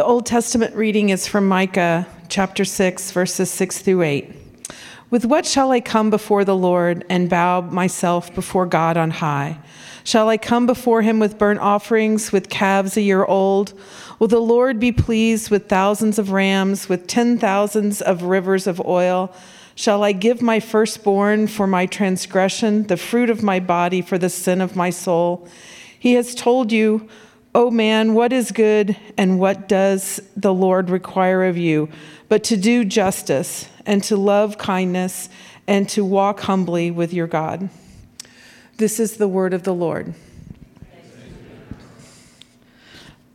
The 0.00 0.06
Old 0.06 0.24
Testament 0.24 0.74
reading 0.74 1.10
is 1.10 1.26
from 1.26 1.46
Micah 1.46 2.06
chapter 2.30 2.64
6, 2.64 3.10
verses 3.10 3.50
6 3.50 3.80
through 3.80 4.00
8. 4.00 4.34
With 5.10 5.26
what 5.26 5.44
shall 5.44 5.72
I 5.72 5.82
come 5.82 6.08
before 6.08 6.42
the 6.42 6.56
Lord 6.56 7.04
and 7.10 7.28
bow 7.28 7.60
myself 7.60 8.34
before 8.34 8.64
God 8.64 8.96
on 8.96 9.10
high? 9.10 9.58
Shall 10.02 10.30
I 10.30 10.38
come 10.38 10.64
before 10.64 11.02
him 11.02 11.18
with 11.18 11.36
burnt 11.36 11.60
offerings, 11.60 12.32
with 12.32 12.48
calves 12.48 12.96
a 12.96 13.02
year 13.02 13.26
old? 13.26 13.78
Will 14.18 14.26
the 14.26 14.40
Lord 14.40 14.80
be 14.80 14.90
pleased 14.90 15.50
with 15.50 15.68
thousands 15.68 16.18
of 16.18 16.30
rams, 16.30 16.88
with 16.88 17.06
ten 17.06 17.36
thousands 17.36 18.00
of 18.00 18.22
rivers 18.22 18.66
of 18.66 18.80
oil? 18.80 19.30
Shall 19.74 20.02
I 20.02 20.12
give 20.12 20.40
my 20.40 20.60
firstborn 20.60 21.46
for 21.46 21.66
my 21.66 21.84
transgression, 21.84 22.86
the 22.86 22.96
fruit 22.96 23.28
of 23.28 23.42
my 23.42 23.60
body 23.60 24.00
for 24.00 24.16
the 24.16 24.30
sin 24.30 24.62
of 24.62 24.74
my 24.74 24.88
soul? 24.88 25.46
He 25.98 26.14
has 26.14 26.34
told 26.34 26.72
you, 26.72 27.06
oh 27.54 27.70
man, 27.70 28.14
what 28.14 28.32
is 28.32 28.52
good 28.52 28.96
and 29.16 29.38
what 29.38 29.68
does 29.68 30.20
the 30.36 30.54
Lord 30.54 30.90
require 30.90 31.44
of 31.44 31.56
you? 31.56 31.88
But 32.28 32.44
to 32.44 32.56
do 32.56 32.84
justice 32.84 33.68
and 33.86 34.02
to 34.04 34.16
love 34.16 34.58
kindness 34.58 35.28
and 35.66 35.88
to 35.90 36.04
walk 36.04 36.40
humbly 36.40 36.90
with 36.90 37.12
your 37.12 37.26
God. 37.26 37.68
This 38.76 39.00
is 39.00 39.16
the 39.16 39.28
word 39.28 39.52
of 39.52 39.64
the 39.64 39.74
Lord. 39.74 40.14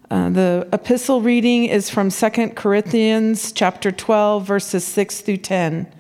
Uh, 0.10 0.30
the 0.30 0.70
epistle 0.72 1.22
reading 1.22 1.66
is 1.66 1.90
from 1.90 2.10
2 2.10 2.50
Corinthians 2.50 3.52
chapter 3.52 3.92
12 3.92 4.46
verses 4.46 4.86
6 4.86 5.22
through 5.22 5.38
10. 5.38 5.92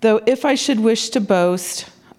Though 0.00 0.20
if 0.26 0.44
I 0.44 0.54
should 0.54 0.80
wish 0.80 1.10
to 1.10 1.20
boast, 1.20 1.90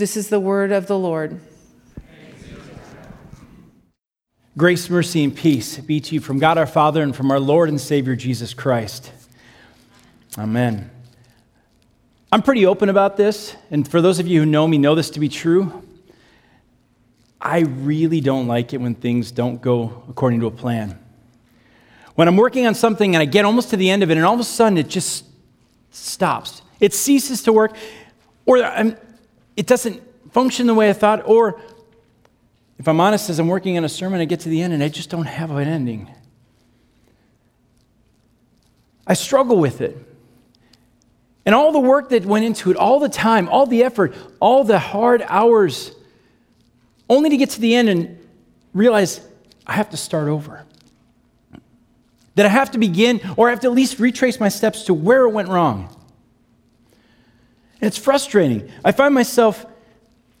This 0.00 0.16
is 0.16 0.30
the 0.30 0.40
word 0.40 0.72
of 0.72 0.86
the 0.86 0.98
Lord. 0.98 1.38
Grace, 4.56 4.88
mercy, 4.88 5.22
and 5.22 5.36
peace 5.36 5.76
be 5.76 6.00
to 6.00 6.14
you 6.14 6.22
from 6.22 6.38
God 6.38 6.56
our 6.56 6.66
Father 6.66 7.02
and 7.02 7.14
from 7.14 7.30
our 7.30 7.38
Lord 7.38 7.68
and 7.68 7.78
Savior 7.78 8.16
Jesus 8.16 8.54
Christ. 8.54 9.12
Amen. 10.38 10.90
I'm 12.32 12.40
pretty 12.40 12.64
open 12.64 12.88
about 12.88 13.18
this, 13.18 13.54
and 13.70 13.86
for 13.86 14.00
those 14.00 14.18
of 14.18 14.26
you 14.26 14.40
who 14.40 14.46
know 14.46 14.66
me, 14.66 14.78
know 14.78 14.94
this 14.94 15.10
to 15.10 15.20
be 15.20 15.28
true. 15.28 15.82
I 17.38 17.58
really 17.58 18.22
don't 18.22 18.46
like 18.46 18.72
it 18.72 18.78
when 18.78 18.94
things 18.94 19.30
don't 19.30 19.60
go 19.60 20.02
according 20.08 20.40
to 20.40 20.46
a 20.46 20.50
plan. 20.50 20.98
When 22.14 22.26
I'm 22.26 22.38
working 22.38 22.66
on 22.66 22.74
something 22.74 23.14
and 23.14 23.20
I 23.20 23.26
get 23.26 23.44
almost 23.44 23.68
to 23.68 23.76
the 23.76 23.90
end 23.90 24.02
of 24.02 24.10
it, 24.10 24.16
and 24.16 24.24
all 24.24 24.32
of 24.32 24.40
a 24.40 24.44
sudden 24.44 24.78
it 24.78 24.88
just 24.88 25.26
stops, 25.90 26.62
it 26.80 26.94
ceases 26.94 27.42
to 27.42 27.52
work, 27.52 27.76
or 28.46 28.64
I'm, 28.64 28.96
it 29.60 29.66
doesn't 29.66 30.02
function 30.32 30.66
the 30.66 30.72
way 30.72 30.88
I 30.88 30.94
thought, 30.94 31.28
or 31.28 31.60
if 32.78 32.88
I'm 32.88 32.98
honest, 32.98 33.28
as 33.28 33.38
I'm 33.38 33.46
working 33.46 33.76
on 33.76 33.84
a 33.84 33.90
sermon, 33.90 34.18
I 34.18 34.24
get 34.24 34.40
to 34.40 34.48
the 34.48 34.62
end 34.62 34.72
and 34.72 34.82
I 34.82 34.88
just 34.88 35.10
don't 35.10 35.26
have 35.26 35.50
an 35.50 35.68
ending. 35.68 36.10
I 39.06 39.12
struggle 39.12 39.58
with 39.58 39.82
it. 39.82 39.98
And 41.44 41.54
all 41.54 41.72
the 41.72 41.78
work 41.78 42.08
that 42.08 42.24
went 42.24 42.46
into 42.46 42.70
it, 42.70 42.78
all 42.78 43.00
the 43.00 43.10
time, 43.10 43.50
all 43.50 43.66
the 43.66 43.84
effort, 43.84 44.14
all 44.40 44.64
the 44.64 44.78
hard 44.78 45.22
hours, 45.28 45.92
only 47.10 47.28
to 47.28 47.36
get 47.36 47.50
to 47.50 47.60
the 47.60 47.74
end 47.74 47.90
and 47.90 48.18
realize 48.72 49.20
I 49.66 49.74
have 49.74 49.90
to 49.90 49.98
start 49.98 50.28
over. 50.28 50.64
That 52.36 52.46
I 52.46 52.48
have 52.48 52.70
to 52.70 52.78
begin, 52.78 53.20
or 53.36 53.48
I 53.48 53.50
have 53.50 53.60
to 53.60 53.66
at 53.66 53.74
least 53.74 53.98
retrace 53.98 54.40
my 54.40 54.48
steps 54.48 54.84
to 54.84 54.94
where 54.94 55.24
it 55.24 55.30
went 55.32 55.50
wrong. 55.50 55.94
It's 57.80 57.96
frustrating. 57.96 58.70
I 58.84 58.92
find 58.92 59.14
myself 59.14 59.64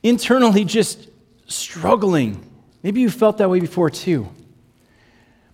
internally 0.02 0.64
just 0.64 1.08
struggling. 1.46 2.44
Maybe 2.82 3.00
you 3.00 3.10
felt 3.10 3.38
that 3.38 3.48
way 3.48 3.60
before 3.60 3.90
too. 3.90 4.28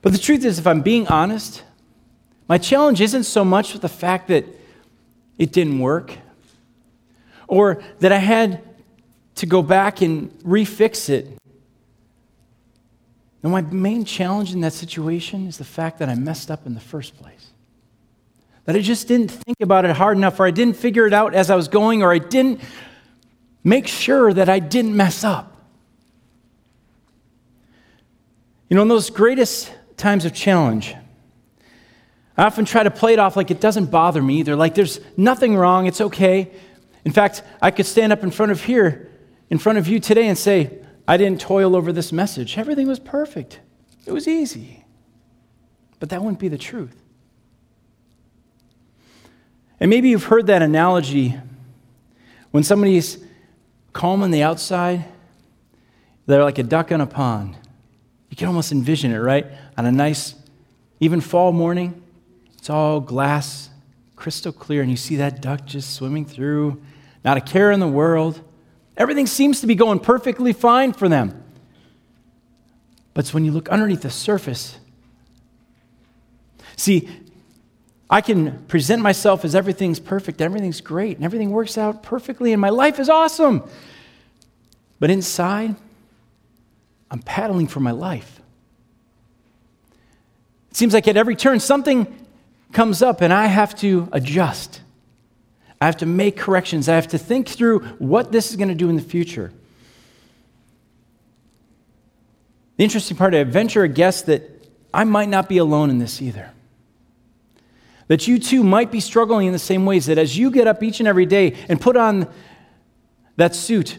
But 0.02 0.12
the 0.12 0.18
truth 0.18 0.44
is, 0.44 0.58
if 0.58 0.66
I'm 0.66 0.82
being 0.82 1.06
honest, 1.08 1.62
my 2.48 2.58
challenge 2.58 3.00
isn't 3.00 3.24
so 3.24 3.44
much 3.44 3.72
with 3.72 3.82
the 3.82 3.88
fact 3.88 4.28
that 4.28 4.44
it 5.38 5.52
didn't 5.52 5.78
work 5.78 6.16
or 7.48 7.82
that 8.00 8.12
I 8.12 8.18
had 8.18 8.62
to 9.36 9.46
go 9.46 9.62
back 9.62 10.00
and 10.00 10.30
refix 10.40 11.08
it. 11.08 11.38
No, 13.42 13.50
my 13.50 13.60
main 13.60 14.04
challenge 14.04 14.52
in 14.52 14.60
that 14.60 14.72
situation 14.72 15.46
is 15.46 15.58
the 15.58 15.64
fact 15.64 15.98
that 15.98 16.08
I 16.08 16.14
messed 16.14 16.50
up 16.50 16.66
in 16.66 16.74
the 16.74 16.80
first 16.80 17.16
place 17.16 17.52
that 18.66 18.74
I 18.74 18.80
just 18.80 19.08
didn't 19.08 19.30
think 19.30 19.56
about 19.60 19.84
it 19.84 19.92
hard 19.92 20.16
enough, 20.16 20.38
or 20.38 20.46
I 20.46 20.50
didn't 20.50 20.76
figure 20.76 21.06
it 21.06 21.12
out 21.12 21.34
as 21.34 21.50
I 21.50 21.56
was 21.56 21.68
going, 21.68 22.02
or 22.02 22.12
I 22.12 22.18
didn't 22.18 22.60
make 23.64 23.86
sure 23.86 24.32
that 24.32 24.48
I 24.48 24.58
didn't 24.58 24.94
mess 24.96 25.24
up. 25.24 25.56
You 28.68 28.74
know, 28.76 28.82
in 28.82 28.88
those 28.88 29.08
greatest 29.08 29.72
times 29.96 30.24
of 30.24 30.34
challenge, 30.34 30.94
I 32.36 32.44
often 32.44 32.64
try 32.64 32.82
to 32.82 32.90
play 32.90 33.12
it 33.12 33.20
off 33.20 33.36
like 33.36 33.52
it 33.52 33.60
doesn't 33.60 33.86
bother 33.86 34.20
me 34.20 34.40
either, 34.40 34.56
like 34.56 34.74
there's 34.74 35.00
nothing 35.16 35.56
wrong, 35.56 35.86
it's 35.86 36.00
okay. 36.00 36.50
In 37.04 37.12
fact, 37.12 37.44
I 37.62 37.70
could 37.70 37.86
stand 37.86 38.12
up 38.12 38.24
in 38.24 38.32
front 38.32 38.50
of 38.50 38.64
here, 38.64 39.10
in 39.48 39.58
front 39.58 39.78
of 39.78 39.86
you 39.86 40.00
today, 40.00 40.26
and 40.26 40.36
say, 40.36 40.80
I 41.06 41.16
didn't 41.16 41.40
toil 41.40 41.76
over 41.76 41.92
this 41.92 42.10
message. 42.10 42.58
Everything 42.58 42.88
was 42.88 42.98
perfect, 42.98 43.60
it 44.04 44.12
was 44.12 44.26
easy. 44.26 44.84
But 46.00 46.10
that 46.10 46.20
wouldn't 46.20 46.40
be 46.40 46.48
the 46.48 46.58
truth. 46.58 47.05
And 49.78 49.90
maybe 49.90 50.08
you've 50.08 50.24
heard 50.24 50.46
that 50.46 50.62
analogy 50.62 51.36
when 52.50 52.62
somebody's 52.62 53.18
calm 53.92 54.22
on 54.22 54.30
the 54.30 54.42
outside, 54.42 55.04
they're 56.26 56.42
like 56.42 56.58
a 56.58 56.62
duck 56.62 56.90
on 56.90 57.00
a 57.00 57.06
pond. 57.06 57.56
You 58.30 58.36
can 58.36 58.48
almost 58.48 58.72
envision 58.72 59.12
it, 59.12 59.18
right? 59.18 59.46
On 59.76 59.84
a 59.84 59.92
nice, 59.92 60.34
even 60.98 61.20
fall 61.20 61.52
morning, 61.52 62.02
it's 62.56 62.70
all 62.70 63.00
glass, 63.00 63.70
crystal 64.16 64.52
clear, 64.52 64.80
and 64.80 64.90
you 64.90 64.96
see 64.96 65.16
that 65.16 65.42
duck 65.42 65.66
just 65.66 65.94
swimming 65.94 66.24
through, 66.24 66.80
not 67.24 67.36
a 67.36 67.40
care 67.40 67.70
in 67.70 67.80
the 67.80 67.88
world. 67.88 68.40
Everything 68.96 69.26
seems 69.26 69.60
to 69.60 69.66
be 69.66 69.74
going 69.74 70.00
perfectly 70.00 70.52
fine 70.52 70.92
for 70.92 71.08
them. 71.08 71.42
But 73.12 73.26
it's 73.26 73.34
when 73.34 73.44
you 73.44 73.52
look 73.52 73.68
underneath 73.68 74.02
the 74.02 74.10
surface. 74.10 74.78
See, 76.76 77.08
I 78.08 78.20
can 78.20 78.64
present 78.66 79.02
myself 79.02 79.44
as 79.44 79.54
everything's 79.54 79.98
perfect, 79.98 80.40
everything's 80.40 80.80
great, 80.80 81.16
and 81.16 81.24
everything 81.24 81.50
works 81.50 81.76
out 81.76 82.02
perfectly, 82.02 82.52
and 82.52 82.60
my 82.60 82.70
life 82.70 83.00
is 83.00 83.08
awesome. 83.08 83.64
But 85.00 85.10
inside, 85.10 85.74
I'm 87.10 87.20
paddling 87.20 87.66
for 87.66 87.80
my 87.80 87.90
life. 87.90 88.40
It 90.70 90.76
seems 90.76 90.94
like 90.94 91.08
at 91.08 91.16
every 91.16 91.34
turn, 91.34 91.58
something 91.58 92.06
comes 92.72 93.02
up, 93.02 93.22
and 93.22 93.32
I 93.32 93.46
have 93.46 93.74
to 93.76 94.08
adjust. 94.12 94.82
I 95.80 95.86
have 95.86 95.96
to 95.98 96.06
make 96.06 96.36
corrections. 96.36 96.88
I 96.88 96.94
have 96.94 97.08
to 97.08 97.18
think 97.18 97.48
through 97.48 97.80
what 97.98 98.32
this 98.32 98.50
is 98.50 98.56
going 98.56 98.68
to 98.68 98.74
do 98.74 98.88
in 98.88 98.96
the 98.96 99.02
future. 99.02 99.52
The 102.76 102.84
interesting 102.84 103.16
part, 103.16 103.34
I 103.34 103.42
venture 103.44 103.82
a 103.82 103.88
guess 103.88 104.22
that 104.22 104.68
I 104.92 105.04
might 105.04 105.28
not 105.28 105.48
be 105.48 105.58
alone 105.58 105.90
in 105.90 105.98
this 105.98 106.22
either. 106.22 106.52
That 108.08 108.28
you 108.28 108.38
too 108.38 108.62
might 108.62 108.92
be 108.92 109.00
struggling 109.00 109.46
in 109.46 109.52
the 109.52 109.58
same 109.58 109.84
ways, 109.84 110.06
that 110.06 110.18
as 110.18 110.38
you 110.38 110.50
get 110.50 110.66
up 110.66 110.82
each 110.82 111.00
and 111.00 111.08
every 111.08 111.26
day 111.26 111.54
and 111.68 111.80
put 111.80 111.96
on 111.96 112.28
that 113.36 113.54
suit, 113.54 113.98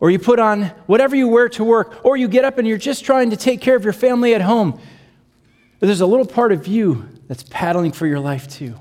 or 0.00 0.10
you 0.10 0.18
put 0.18 0.40
on 0.40 0.64
whatever 0.86 1.14
you 1.14 1.28
wear 1.28 1.48
to 1.50 1.64
work, 1.64 2.04
or 2.04 2.16
you 2.16 2.28
get 2.28 2.44
up 2.44 2.58
and 2.58 2.66
you're 2.66 2.78
just 2.78 3.04
trying 3.04 3.30
to 3.30 3.36
take 3.36 3.60
care 3.60 3.76
of 3.76 3.84
your 3.84 3.92
family 3.92 4.34
at 4.34 4.40
home, 4.40 4.80
there's 5.80 6.00
a 6.00 6.06
little 6.06 6.26
part 6.26 6.52
of 6.52 6.66
you 6.66 7.08
that's 7.28 7.44
paddling 7.50 7.92
for 7.92 8.06
your 8.06 8.20
life 8.20 8.48
too. 8.48 8.74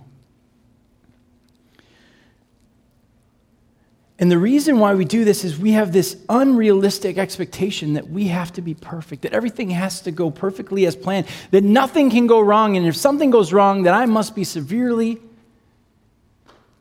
And 4.22 4.32
the 4.32 4.38
reason 4.38 4.78
why 4.78 4.94
we 4.94 5.04
do 5.04 5.26
this 5.26 5.44
is 5.44 5.58
we 5.58 5.72
have 5.72 5.92
this 5.92 6.16
unrealistic 6.30 7.18
expectation 7.18 7.94
that 7.94 8.08
we 8.08 8.28
have 8.28 8.54
to 8.54 8.62
be 8.62 8.76
perfect, 8.76 9.24
that 9.24 9.34
everything 9.34 9.72
has 9.72 10.02
to 10.02 10.12
go 10.12 10.30
perfectly 10.30 10.86
as 10.86 10.96
planned, 10.96 11.26
that 11.50 11.64
nothing 11.64 12.12
can 12.12 12.28
go 12.28 12.40
wrong, 12.40 12.78
and 12.78 12.86
if 12.86 12.96
something 12.96 13.32
goes 13.32 13.52
wrong, 13.52 13.82
that 13.84 13.96
I 13.96 14.06
must 14.06 14.36
be 14.36 14.44
severely 14.44 15.18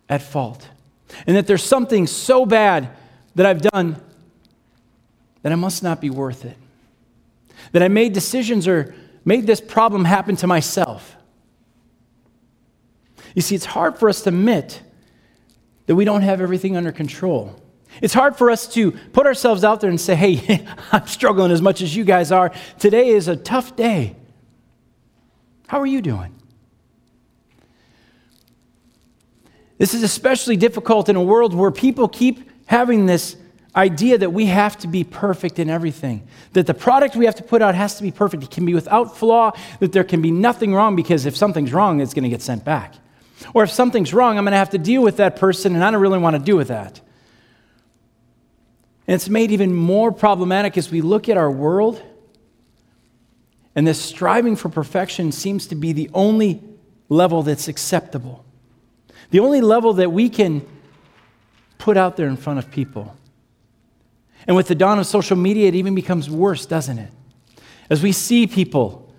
at 0.07 0.21
fault. 0.21 0.69
And 1.27 1.35
that 1.35 1.47
there's 1.47 1.65
something 1.65 2.07
so 2.07 2.45
bad 2.45 2.91
that 3.37 3.47
I've 3.47 3.63
done 3.63 3.97
that 5.43 5.51
I 5.51 5.55
must 5.57 5.83
not 5.83 5.99
be 5.99 6.11
worth 6.11 6.45
it. 6.45 6.59
That 7.73 7.83
I 7.83 7.89
made 7.89 8.13
decisions 8.13 8.69
or 8.69 8.95
made 9.25 9.47
this 9.47 9.63
problem 9.63 10.05
happen 10.05 10.37
to 10.37 10.47
myself. 10.47 11.17
You 13.35 13.41
see, 13.41 13.55
it's 13.55 13.65
hard 13.65 13.97
for 13.97 14.11
us 14.11 14.21
to 14.23 14.29
admit 14.29 14.83
that 15.91 15.97
we 15.97 16.05
don't 16.05 16.23
have 16.23 16.41
everything 16.41 16.77
under 16.77 16.93
control. 16.93 17.61
It's 18.01 18.15
hard 18.15 18.37
for 18.37 18.49
us 18.49 18.73
to 18.75 18.93
put 18.93 19.27
ourselves 19.27 19.65
out 19.65 19.81
there 19.81 19.91
and 19.91 20.01
say, 20.01 20.15
hey, 20.15 20.65
I'm 20.93 21.09
struggling 21.09 21.51
as 21.51 21.61
much 21.61 21.83
as 21.83 21.97
you 21.97 22.05
guys 22.05 22.31
are. 22.31 22.53
Today 22.79 23.09
is 23.09 23.27
a 23.27 23.35
tough 23.35 23.75
day. 23.75 24.15
How 25.67 25.81
are 25.81 25.87
you 25.87 26.01
doing? 26.01 26.33
This 29.79 29.93
is 29.93 30.05
especially 30.05 30.57
difficult 30.57 31.09
in 31.09 31.17
a 31.17 31.23
world 31.25 31.55
where 31.55 31.73
people 31.73 32.07
keep 32.07 32.49
having 32.67 33.07
this 33.07 33.35
idea 33.75 34.17
that 34.17 34.33
we 34.33 34.47
have 34.47 34.79
to 34.79 34.87
be 34.87 35.03
perfect 35.03 35.59
in 35.59 35.69
everything, 35.69 36.25
that 36.53 36.69
the 36.69 36.75
product 36.75 37.17
we 37.17 37.25
have 37.25 37.35
to 37.35 37.43
put 37.43 37.63
out 37.63 37.75
has 37.75 37.97
to 37.97 38.05
be 38.05 38.13
perfect. 38.13 38.45
It 38.45 38.53
can 38.53 38.65
be 38.65 38.75
without 38.75 39.19
flaw, 39.19 39.51
that 39.81 39.91
there 39.91 40.05
can 40.05 40.23
be 40.23 40.31
nothing 40.31 40.73
wrong 40.73 40.95
because 40.95 41.27
if 41.27 41.37
something's 41.37 41.73
wrong, 41.73 42.01
it's 42.01 42.15
going 42.15 42.23
to 42.23 42.31
get 42.31 42.43
sent 42.43 42.65
back. 42.65 42.95
Or 43.55 43.65
if 43.65 43.71
something's 43.71 44.13
wrong, 44.13 44.39
I'm 44.39 44.45
going 44.45 44.53
to 44.53 44.59
have 44.59 44.71
to 44.71 44.79
deal 44.79 45.03
with 45.03 45.17
that 45.17 45.37
person, 45.37 45.75
and 45.75 45.85
I 45.85 45.91
don't 45.91 46.01
really 46.01 46.19
want 46.19 46.37
to 46.37 46.43
deal 46.43 46.57
with 46.57 46.69
that. 46.69 47.01
And 49.07 49.15
it's 49.15 49.29
made 49.29 49.51
even 49.51 49.75
more 49.75 50.13
problematic 50.13 50.79
as 50.79 50.91
we 50.91 51.01
look 51.01 51.29
at 51.29 51.37
our 51.37 51.51
world, 51.51 52.03
and 53.75 53.87
this 53.87 54.01
striving 54.01 54.57
for 54.57 54.69
perfection 54.69 55.33
seems 55.33 55.67
to 55.69 55.75
be 55.75 55.93
the 55.93 56.11
only 56.13 56.63
level 57.09 57.43
that's 57.43 57.67
acceptable, 57.69 58.45
the 59.31 59.41
only 59.41 59.61
level 59.61 59.95
that 59.95 60.13
we 60.13 60.29
can 60.29 60.67
put 61.79 61.97
out 61.97 62.17
there 62.17 62.29
in 62.29 62.37
front 62.37 62.59
of 62.59 62.71
people. 62.71 63.17
And 64.47 64.57
with 64.57 64.69
the 64.69 64.75
dawn 64.75 64.99
of 64.99 65.07
social 65.07 65.37
media, 65.37 65.69
it 65.69 65.75
even 65.75 65.95
becomes 65.95 66.29
worse, 66.29 66.67
doesn't 66.67 66.99
it? 66.99 67.11
As 67.89 68.03
we 68.03 68.13
see 68.13 68.47
people 68.47 69.13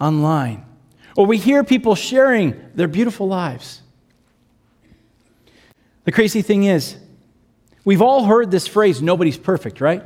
online 0.00 0.64
or 1.16 1.26
we 1.26 1.38
hear 1.38 1.64
people 1.64 1.94
sharing 1.94 2.60
their 2.74 2.88
beautiful 2.88 3.28
lives. 3.28 3.82
The 6.04 6.12
crazy 6.12 6.42
thing 6.42 6.64
is, 6.64 6.96
we've 7.84 8.02
all 8.02 8.24
heard 8.24 8.50
this 8.50 8.66
phrase, 8.66 9.02
nobody's 9.02 9.38
perfect, 9.38 9.80
right? 9.80 10.02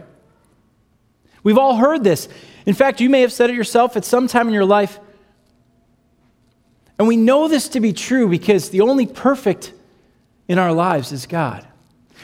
We've 1.43 1.59
all 1.59 1.77
heard 1.77 2.03
this. 2.03 2.29
In 2.67 2.75
fact, 2.75 3.01
you 3.01 3.11
may 3.11 3.21
have 3.21 3.33
said 3.33 3.51
it 3.51 3.57
yourself 3.57 3.97
at 3.97 4.05
some 4.05 4.27
time 4.27 4.49
in 4.49 4.55
your 4.55 4.65
life. 4.65 4.99
And 6.99 7.07
we 7.07 7.17
know 7.17 7.49
this 7.49 7.69
to 7.71 7.81
be 7.81 7.93
true 7.93 8.29
because 8.29 8.71
the 8.71 8.81
only 8.81 9.07
perfect 9.07 9.73
in 10.49 10.59
our 10.59 10.73
lives 10.73 11.13
is 11.13 11.27
God. 11.27 11.67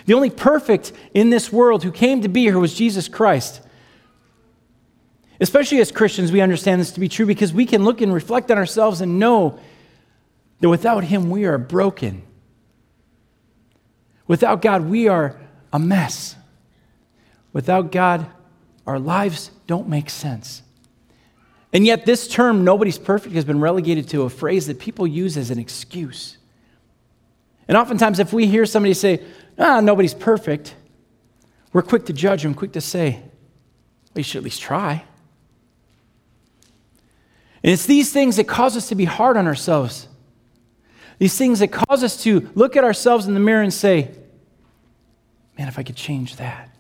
The 0.06 0.14
only 0.14 0.30
perfect 0.30 0.92
in 1.12 1.30
this 1.30 1.52
world 1.52 1.82
who 1.82 1.92
came 1.92 2.22
to 2.22 2.28
be 2.28 2.42
here 2.42 2.58
was 2.58 2.74
Jesus 2.74 3.08
Christ. 3.08 3.60
Especially 5.40 5.80
as 5.80 5.90
Christians, 5.90 6.30
we 6.30 6.42
understand 6.42 6.80
this 6.80 6.92
to 6.92 7.00
be 7.00 7.08
true 7.08 7.24
because 7.24 7.52
we 7.52 7.64
can 7.64 7.82
look 7.82 8.02
and 8.02 8.12
reflect 8.12 8.50
on 8.50 8.58
ourselves 8.58 9.00
and 9.00 9.18
know 9.18 9.58
that 10.60 10.68
without 10.68 11.04
Him, 11.04 11.30
we 11.30 11.46
are 11.46 11.56
broken. 11.56 12.22
Without 14.26 14.60
God, 14.60 14.84
we 14.84 15.08
are 15.08 15.40
a 15.72 15.78
mess. 15.78 16.36
Without 17.54 17.90
God, 17.90 18.26
our 18.86 18.98
lives 18.98 19.50
don't 19.66 19.88
make 19.88 20.10
sense. 20.10 20.62
And 21.72 21.86
yet, 21.86 22.04
this 22.04 22.28
term, 22.28 22.64
nobody's 22.64 22.98
perfect, 22.98 23.34
has 23.34 23.44
been 23.44 23.60
relegated 23.60 24.08
to 24.10 24.22
a 24.22 24.30
phrase 24.30 24.66
that 24.66 24.78
people 24.78 25.06
use 25.06 25.36
as 25.36 25.50
an 25.50 25.58
excuse. 25.58 26.36
And 27.66 27.76
oftentimes, 27.76 28.18
if 28.18 28.32
we 28.32 28.46
hear 28.46 28.66
somebody 28.66 28.92
say, 28.92 29.22
ah, 29.58 29.80
nobody's 29.80 30.14
perfect, 30.14 30.74
we're 31.72 31.82
quick 31.82 32.06
to 32.06 32.12
judge 32.12 32.42
them, 32.42 32.52
quick 32.52 32.72
to 32.72 32.80
say, 32.80 33.22
well, 34.12 34.16
you 34.16 34.22
should 34.24 34.38
at 34.38 34.44
least 34.44 34.60
try. 34.60 35.04
And 37.62 37.72
it's 37.72 37.86
these 37.86 38.12
things 38.12 38.36
that 38.36 38.44
cause 38.44 38.76
us 38.76 38.88
to 38.88 38.94
be 38.94 39.04
hard 39.04 39.36
on 39.36 39.46
ourselves. 39.46 40.08
These 41.18 41.36
things 41.36 41.58
that 41.58 41.68
cause 41.68 42.02
us 42.02 42.22
to 42.22 42.50
look 42.54 42.76
at 42.76 42.84
ourselves 42.84 43.26
in 43.26 43.34
the 43.34 43.40
mirror 43.40 43.62
and 43.62 43.72
say, 43.72 44.10
man, 45.58 45.68
if 45.68 45.78
I 45.78 45.82
could 45.82 45.96
change 45.96 46.36
that. 46.36 46.70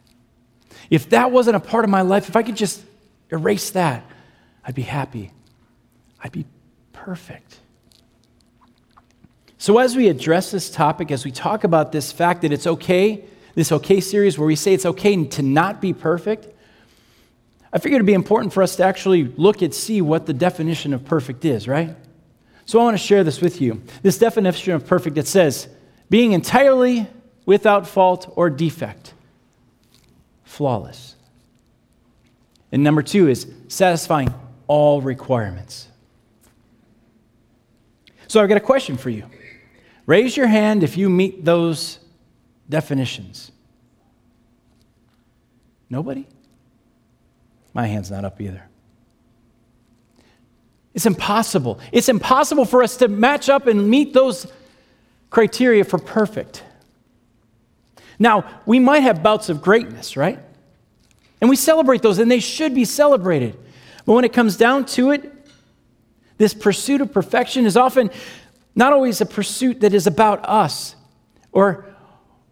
If 0.88 1.10
that 1.10 1.30
wasn't 1.30 1.56
a 1.56 1.60
part 1.60 1.84
of 1.84 1.90
my 1.90 2.00
life, 2.00 2.28
if 2.28 2.36
I 2.36 2.42
could 2.42 2.56
just 2.56 2.82
erase 3.30 3.70
that, 3.70 4.02
I'd 4.64 4.74
be 4.74 4.82
happy. 4.82 5.30
I'd 6.22 6.32
be 6.32 6.46
perfect. 6.92 7.58
So, 9.58 9.76
as 9.78 9.94
we 9.94 10.08
address 10.08 10.50
this 10.50 10.70
topic, 10.70 11.10
as 11.10 11.24
we 11.24 11.30
talk 11.30 11.64
about 11.64 11.92
this 11.92 12.10
fact 12.10 12.40
that 12.42 12.52
it's 12.52 12.66
okay, 12.66 13.24
this 13.54 13.70
okay 13.70 14.00
series 14.00 14.38
where 14.38 14.46
we 14.46 14.56
say 14.56 14.72
it's 14.72 14.86
okay 14.86 15.22
to 15.24 15.42
not 15.42 15.82
be 15.82 15.92
perfect, 15.92 16.48
I 17.72 17.78
figured 17.78 17.98
it'd 17.98 18.06
be 18.06 18.14
important 18.14 18.52
for 18.52 18.62
us 18.62 18.76
to 18.76 18.84
actually 18.84 19.24
look 19.24 19.62
and 19.62 19.72
see 19.72 20.02
what 20.02 20.26
the 20.26 20.32
definition 20.32 20.92
of 20.92 21.04
perfect 21.04 21.44
is, 21.44 21.68
right? 21.68 21.94
So 22.66 22.80
I 22.80 22.84
want 22.84 22.98
to 22.98 23.02
share 23.02 23.24
this 23.24 23.40
with 23.40 23.60
you. 23.60 23.82
This 24.02 24.18
definition 24.18 24.72
of 24.74 24.86
perfect 24.86 25.18
it 25.18 25.26
says 25.26 25.68
being 26.08 26.32
entirely 26.32 27.06
without 27.46 27.86
fault 27.86 28.32
or 28.36 28.50
defect, 28.50 29.14
flawless. 30.44 31.14
And 32.72 32.82
number 32.82 33.02
two 33.02 33.28
is 33.28 33.46
satisfying 33.68 34.32
all 34.66 35.00
requirements. 35.00 35.88
So 38.28 38.40
I've 38.40 38.48
got 38.48 38.58
a 38.58 38.60
question 38.60 38.96
for 38.96 39.10
you. 39.10 39.24
Raise 40.06 40.36
your 40.36 40.46
hand 40.46 40.82
if 40.82 40.96
you 40.96 41.08
meet 41.08 41.44
those 41.44 41.98
definitions. 42.68 43.50
Nobody? 45.88 46.26
My 47.72 47.86
hand's 47.86 48.10
not 48.10 48.24
up 48.24 48.40
either. 48.40 48.62
It's 50.94 51.06
impossible. 51.06 51.80
It's 51.92 52.08
impossible 52.08 52.64
for 52.64 52.82
us 52.82 52.96
to 52.96 53.08
match 53.08 53.48
up 53.48 53.66
and 53.66 53.88
meet 53.88 54.12
those 54.12 54.46
criteria 55.30 55.84
for 55.84 55.98
perfect. 55.98 56.64
Now, 58.18 58.60
we 58.66 58.80
might 58.80 59.00
have 59.00 59.22
bouts 59.22 59.48
of 59.48 59.62
greatness, 59.62 60.16
right? 60.16 60.38
And 61.40 61.48
we 61.48 61.56
celebrate 61.56 62.02
those, 62.02 62.18
and 62.18 62.30
they 62.30 62.40
should 62.40 62.74
be 62.74 62.84
celebrated. 62.84 63.56
But 64.04 64.14
when 64.14 64.24
it 64.24 64.32
comes 64.32 64.56
down 64.56 64.84
to 64.86 65.12
it, 65.12 65.32
this 66.36 66.52
pursuit 66.52 67.00
of 67.00 67.12
perfection 67.12 67.66
is 67.66 67.76
often 67.76 68.10
not 68.74 68.92
always 68.92 69.20
a 69.20 69.26
pursuit 69.26 69.80
that 69.80 69.94
is 69.94 70.06
about 70.06 70.46
us 70.48 70.96
or 71.52 71.86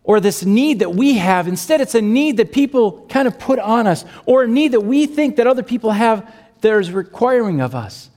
or 0.09 0.21
this 0.21 0.43
need 0.43 0.79
that 0.79 0.95
we 0.95 1.19
have. 1.19 1.47
Instead, 1.47 1.83
it's 1.83 1.95
a 1.95 2.01
need 2.01 2.39
that 2.39 2.51
people 2.51 3.07
kind 3.11 3.29
of 3.29 3.39
put 3.39 3.59
on 3.59 3.87
us, 3.87 4.07
or 4.25 4.45
a 4.45 4.49
need 4.49 4.73
that 4.73 4.81
we 4.81 5.05
think 5.05 5.37
that 5.37 5.47
other 5.47 5.63
people 5.63 5.91
have 5.91 6.35
that 6.63 6.79
is 6.79 6.91
requiring 6.91 7.61
of 7.61 7.75
us. 7.75 8.09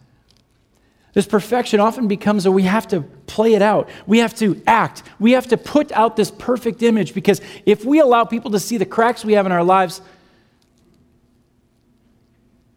This 1.14 1.28
perfection 1.28 1.82
often 1.82 2.08
becomes 2.08 2.46
a 2.46 2.52
we 2.52 2.64
have 2.64 2.88
to 2.88 3.02
play 3.02 3.56
it 3.56 3.62
out. 3.62 3.90
We 4.08 4.20
have 4.20 4.34
to 4.36 4.62
act. 4.66 5.04
We 5.20 5.34
have 5.34 5.48
to 5.48 5.58
put 5.58 5.92
out 5.92 6.16
this 6.16 6.32
perfect 6.32 6.82
image 6.82 7.14
because 7.14 7.42
if 7.66 7.84
we 7.84 8.00
allow 8.00 8.24
people 8.24 8.52
to 8.52 8.60
see 8.60 8.78
the 8.78 8.86
cracks 8.86 9.26
we 9.26 9.34
have 9.34 9.46
in 9.46 9.52
our 9.52 9.64
lives, 9.64 10.00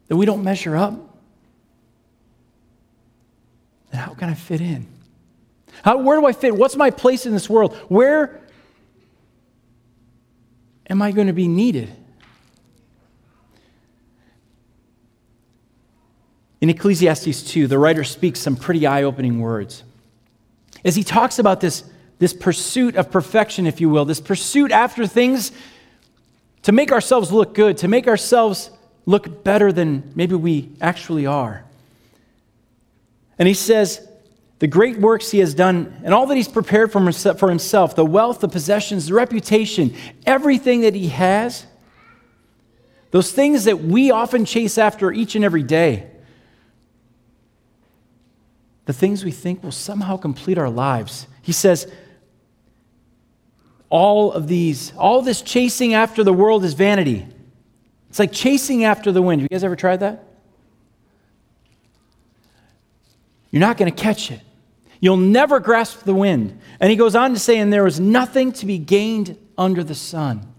that 0.08 0.16
we 0.16 0.26
don't 0.26 0.42
measure 0.42 0.74
up, 0.74 0.94
then 3.92 4.00
how 4.00 4.14
can 4.14 4.28
I 4.28 4.34
fit 4.34 4.60
in? 4.60 4.88
How, 5.84 5.98
where 5.98 6.18
do 6.18 6.26
I 6.26 6.32
fit? 6.32 6.56
What's 6.56 6.74
my 6.74 6.90
place 6.90 7.26
in 7.26 7.32
this 7.32 7.48
world? 7.48 7.76
Where 7.86 8.40
am 10.88 11.02
I 11.02 11.12
going 11.12 11.26
to 11.26 11.32
be 11.32 11.48
needed? 11.48 11.90
In 16.60 16.70
Ecclesiastes 16.70 17.42
2, 17.42 17.66
the 17.66 17.78
writer 17.78 18.04
speaks 18.04 18.40
some 18.40 18.56
pretty 18.56 18.86
eye 18.86 19.02
opening 19.02 19.40
words. 19.40 19.82
As 20.84 20.96
he 20.96 21.02
talks 21.02 21.38
about 21.38 21.60
this, 21.60 21.84
this 22.18 22.32
pursuit 22.32 22.96
of 22.96 23.10
perfection, 23.10 23.66
if 23.66 23.80
you 23.80 23.90
will, 23.90 24.04
this 24.04 24.20
pursuit 24.20 24.70
after 24.70 25.06
things 25.06 25.52
to 26.62 26.72
make 26.72 26.90
ourselves 26.92 27.30
look 27.32 27.54
good, 27.54 27.76
to 27.78 27.88
make 27.88 28.08
ourselves 28.08 28.70
look 29.04 29.44
better 29.44 29.72
than 29.72 30.10
maybe 30.14 30.34
we 30.34 30.70
actually 30.80 31.26
are. 31.26 31.64
And 33.38 33.46
he 33.46 33.54
says, 33.54 34.06
the 34.58 34.66
great 34.66 34.98
works 34.98 35.30
he 35.30 35.40
has 35.40 35.54
done, 35.54 36.00
and 36.04 36.14
all 36.14 36.26
that 36.26 36.36
he's 36.36 36.48
prepared 36.48 36.92
for 36.92 37.00
himself 37.00 37.96
the 37.96 38.04
wealth, 38.04 38.40
the 38.40 38.48
possessions, 38.48 39.08
the 39.08 39.14
reputation, 39.14 39.94
everything 40.24 40.82
that 40.82 40.94
he 40.94 41.08
has 41.08 41.66
those 43.10 43.30
things 43.30 43.62
that 43.66 43.80
we 43.80 44.10
often 44.10 44.44
chase 44.44 44.76
after 44.76 45.12
each 45.12 45.36
and 45.36 45.44
every 45.44 45.62
day. 45.62 46.10
the 48.86 48.92
things 48.92 49.24
we 49.24 49.30
think 49.30 49.62
will 49.62 49.72
somehow 49.72 50.16
complete 50.16 50.58
our 50.58 50.68
lives. 50.68 51.26
He 51.42 51.52
says, 51.52 51.90
all 53.88 54.32
of 54.32 54.48
these, 54.48 54.92
all 54.96 55.22
this 55.22 55.40
chasing 55.40 55.94
after 55.94 56.24
the 56.24 56.32
world 56.32 56.64
is 56.64 56.74
vanity. 56.74 57.26
It's 58.10 58.18
like 58.18 58.32
chasing 58.32 58.84
after 58.84 59.12
the 59.12 59.22
wind. 59.22 59.42
Have 59.42 59.50
you 59.50 59.56
guys 59.56 59.64
ever 59.64 59.76
tried 59.76 60.00
that? 60.00 60.24
You're 63.54 63.60
not 63.60 63.76
going 63.76 63.88
to 63.88 64.02
catch 64.02 64.32
it. 64.32 64.40
You'll 64.98 65.16
never 65.16 65.60
grasp 65.60 66.00
the 66.00 66.12
wind. 66.12 66.58
And 66.80 66.90
he 66.90 66.96
goes 66.96 67.14
on 67.14 67.34
to 67.34 67.38
say, 67.38 67.58
and 67.58 67.72
there 67.72 67.86
is 67.86 68.00
nothing 68.00 68.50
to 68.54 68.66
be 68.66 68.78
gained 68.78 69.38
under 69.56 69.84
the 69.84 69.94
sun. 69.94 70.52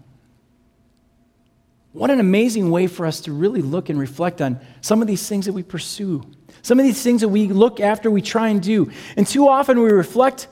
What 1.92 2.10
an 2.10 2.20
amazing 2.20 2.70
way 2.70 2.86
for 2.86 3.04
us 3.04 3.20
to 3.22 3.32
really 3.32 3.60
look 3.60 3.90
and 3.90 4.00
reflect 4.00 4.40
on 4.40 4.58
some 4.80 5.02
of 5.02 5.08
these 5.08 5.28
things 5.28 5.44
that 5.44 5.52
we 5.52 5.62
pursue, 5.62 6.22
some 6.62 6.80
of 6.80 6.86
these 6.86 7.02
things 7.02 7.20
that 7.20 7.28
we 7.28 7.48
look 7.48 7.80
after, 7.80 8.10
we 8.10 8.22
try 8.22 8.48
and 8.48 8.62
do. 8.62 8.90
And 9.18 9.26
too 9.26 9.46
often 9.46 9.82
we 9.82 9.90
reflect 9.90 10.48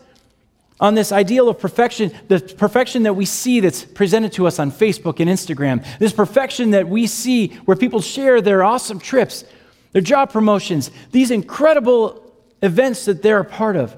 on 0.79 0.95
this 0.95 1.13
ideal 1.13 1.49
of 1.49 1.59
perfection, 1.59 2.13
the 2.29 2.41
perfection 2.41 3.05
that 3.05 3.17
we 3.17 3.25
see 3.25 3.61
that's 3.61 3.87
presented 3.87 4.35
to 4.35 4.47
us 4.47 4.59
on 4.59 4.71
Facebook 4.71 5.19
and 5.19 5.31
Instagram, 5.31 5.83
this 5.99 6.13
perfection 6.13 6.73
that 6.73 6.91
we 6.91 7.07
see 7.07 7.55
where 7.65 7.77
people 7.79 8.03
share 8.03 8.43
their 8.43 8.63
awesome 8.63 8.99
trips, 8.99 9.45
their 9.93 10.03
job 10.03 10.31
promotions, 10.31 10.91
these 11.11 11.31
incredible 11.31 12.21
events 12.65 13.05
that 13.05 13.23
they're 13.23 13.41
a 13.41 13.45
part 13.45 13.77
of, 13.77 13.97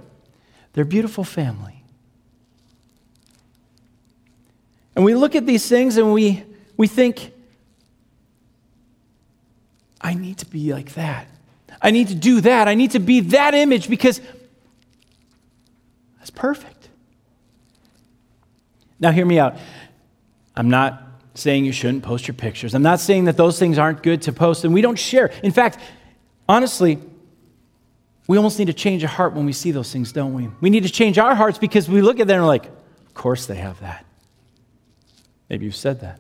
their 0.73 0.85
beautiful 0.85 1.25
family. 1.25 1.83
And 4.95 5.05
we 5.05 5.15
look 5.15 5.35
at 5.35 5.47
these 5.47 5.69
things 5.69 5.97
and 5.99 6.13
we, 6.13 6.43
we 6.77 6.87
think, 6.87 7.33
I 10.01 10.15
need 10.15 10.39
to 10.39 10.47
be 10.47 10.73
like 10.73 10.95
that. 10.95 11.27
I 11.83 11.91
need 11.91 12.09
to 12.09 12.15
do 12.15 12.41
that. 12.41 12.69
I 12.69 12.75
need 12.75 12.93
to 12.93 12.99
be 12.99 13.21
that 13.21 13.55
image 13.55 13.89
because 13.89 14.21
that's 16.19 16.31
perfect. 16.31 16.89
Now, 18.99 19.11
hear 19.11 19.27
me 19.27 19.39
out. 19.39 19.57
I'm 20.57 20.71
not 20.71 21.03
saying 21.35 21.67
you 21.67 21.73
shouldn't 21.73 22.03
post 22.03 22.27
your 22.27 22.35
pictures. 22.35 22.75
I'm 22.75 22.83
not 22.83 22.99
saying 22.99 23.25
that 23.25 23.37
those 23.37 23.59
things 23.59 23.79
aren't 23.79 24.03
good 24.03 24.23
to 24.23 24.33
post 24.33 24.65
and 24.65 24.73
we 24.73 24.81
don't 24.81 24.99
share. 24.99 25.31
In 25.43 25.53
fact, 25.53 25.79
honestly, 26.49 26.99
we 28.27 28.37
almost 28.37 28.59
need 28.59 28.67
to 28.67 28.73
change 28.73 29.05
our 29.05 29.09
heart 29.09 29.35
when 29.35 29.47
we 29.47 29.53
see 29.53 29.71
those 29.71 29.93
things, 29.93 30.13
don't 30.13 30.35
we? 30.35 30.49
We 30.61 30.71
need 30.71 30.83
to 30.83 30.89
change 30.89 31.19
our 31.19 31.35
hearts 31.35 31.59
because 31.59 31.89
we 31.89 32.03
look 32.03 32.19
at 32.19 32.27
them 32.27 32.37
and 32.37 32.45
we're 32.45 32.49
like, 32.49 32.67
of 32.67 33.15
course 33.15 33.47
they 33.47 33.57
have 33.57 33.79
that. 33.81 34.05
Maybe 35.49 35.65
you've 35.65 35.77
said 35.77 36.01
that. 36.01 36.19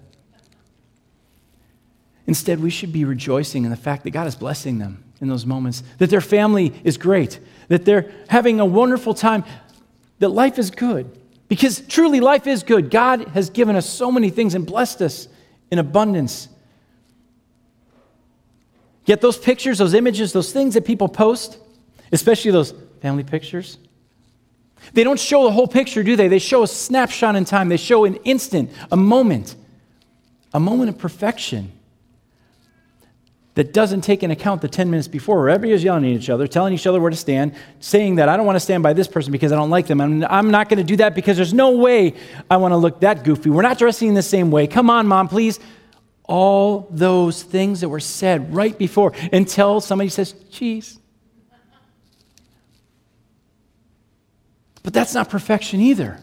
Instead, 2.26 2.60
we 2.60 2.70
should 2.70 2.92
be 2.92 3.04
rejoicing 3.04 3.64
in 3.64 3.70
the 3.70 3.76
fact 3.76 4.04
that 4.04 4.10
God 4.10 4.26
is 4.26 4.36
blessing 4.36 4.78
them 4.78 5.04
in 5.20 5.28
those 5.28 5.46
moments, 5.46 5.82
that 5.98 6.10
their 6.10 6.20
family 6.20 6.72
is 6.84 6.96
great, 6.96 7.40
that 7.68 7.84
they're 7.84 8.12
having 8.28 8.60
a 8.60 8.64
wonderful 8.64 9.14
time, 9.14 9.44
that 10.18 10.28
life 10.28 10.58
is 10.58 10.70
good. 10.70 11.18
Because 11.48 11.80
truly, 11.80 12.20
life 12.20 12.46
is 12.46 12.62
good. 12.64 12.90
God 12.90 13.28
has 13.28 13.50
given 13.50 13.76
us 13.76 13.88
so 13.88 14.10
many 14.10 14.30
things 14.30 14.54
and 14.54 14.66
blessed 14.66 15.00
us 15.02 15.28
in 15.70 15.78
abundance. 15.78 16.48
Yet, 19.04 19.20
those 19.20 19.38
pictures, 19.38 19.78
those 19.78 19.94
images, 19.94 20.32
those 20.32 20.52
things 20.52 20.74
that 20.74 20.84
people 20.84 21.08
post, 21.08 21.58
especially 22.12 22.50
those 22.50 22.74
family 23.00 23.24
pictures, 23.24 23.78
they 24.92 25.04
don't 25.04 25.18
show 25.18 25.44
the 25.44 25.50
whole 25.50 25.66
picture, 25.66 26.02
do 26.02 26.16
they? 26.16 26.28
They 26.28 26.38
show 26.38 26.62
a 26.62 26.68
snapshot 26.68 27.36
in 27.36 27.44
time, 27.44 27.68
they 27.68 27.76
show 27.76 28.04
an 28.04 28.16
instant, 28.16 28.70
a 28.90 28.96
moment, 28.96 29.56
a 30.52 30.60
moment 30.60 30.90
of 30.90 30.98
perfection 30.98 31.72
that 33.56 33.72
doesn't 33.72 34.02
take 34.02 34.22
into 34.22 34.34
account 34.34 34.60
the 34.60 34.68
10 34.68 34.90
minutes 34.90 35.08
before 35.08 35.38
where 35.38 35.48
everybody's 35.48 35.82
yelling 35.82 36.04
at 36.04 36.10
each 36.10 36.28
other, 36.28 36.46
telling 36.46 36.74
each 36.74 36.86
other 36.86 37.00
where 37.00 37.10
to 37.10 37.16
stand, 37.16 37.54
saying 37.80 38.16
that 38.16 38.28
I 38.28 38.36
don't 38.36 38.44
want 38.44 38.56
to 38.56 38.60
stand 38.60 38.82
by 38.82 38.92
this 38.92 39.08
person 39.08 39.32
because 39.32 39.50
I 39.50 39.56
don't 39.56 39.70
like 39.70 39.86
them. 39.86 39.98
I'm, 39.98 40.22
I'm 40.24 40.50
not 40.50 40.68
going 40.68 40.76
to 40.76 40.84
do 40.84 40.96
that 40.96 41.14
because 41.14 41.38
there's 41.38 41.54
no 41.54 41.70
way 41.70 42.12
I 42.50 42.58
want 42.58 42.72
to 42.72 42.76
look 42.76 43.00
that 43.00 43.24
goofy. 43.24 43.48
We're 43.48 43.62
not 43.62 43.78
dressing 43.78 44.08
in 44.08 44.14
the 44.14 44.22
same 44.22 44.50
way. 44.50 44.66
Come 44.66 44.90
on, 44.90 45.06
mom, 45.06 45.28
please. 45.28 45.58
All 46.24 46.86
those 46.90 47.42
things 47.42 47.80
that 47.80 47.88
were 47.88 48.00
said 48.00 48.54
right 48.54 48.76
before 48.76 49.14
until 49.32 49.80
somebody 49.80 50.10
says, 50.10 50.34
cheese. 50.50 50.98
But 54.86 54.94
that's 54.94 55.14
not 55.14 55.28
perfection 55.28 55.80
either. 55.80 56.20